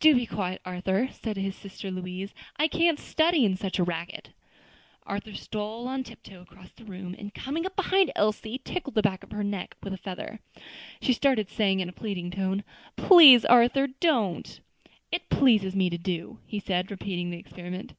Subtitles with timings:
[0.00, 4.28] "Do be quiet, Arthur," said his sister Louise; "I can't study in such a racket."
[5.04, 9.22] Arthur stole on tiptoe across the room, and coming up behind Elsie, tickled the back
[9.24, 10.40] of her neck with a feather.
[11.00, 12.64] She started, saying in a pleading tone,
[12.96, 14.60] "Please, Arthur, don't."
[15.10, 17.94] "It pleases me to do," he said, repeating the experiment.